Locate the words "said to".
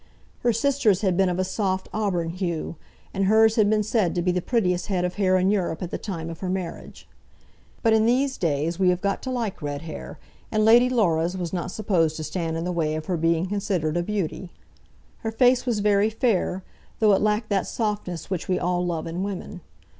3.83-4.23